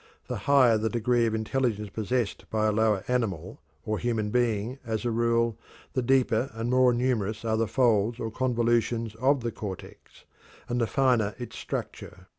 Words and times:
The 0.25 0.35
higher 0.49 0.79
the 0.79 0.89
degree 0.89 1.27
of 1.27 1.35
intelligence 1.35 1.91
possessed 1.91 2.49
by 2.49 2.65
a 2.65 2.71
lower 2.71 3.03
animal 3.07 3.59
or 3.85 3.99
human 3.99 4.31
being, 4.31 4.79
as 4.83 5.05
a 5.05 5.11
rule, 5.11 5.59
the 5.93 6.01
deeper 6.01 6.49
and 6.55 6.71
more 6.71 6.91
numerous 6.91 7.45
are 7.45 7.55
the 7.55 7.67
folds 7.67 8.19
or 8.19 8.31
convolutions 8.31 9.13
of 9.17 9.41
the 9.41 9.51
cortex, 9.51 10.25
and 10.67 10.81
the 10.81 10.87
finer 10.87 11.35
its 11.37 11.55
structure. 11.55 12.25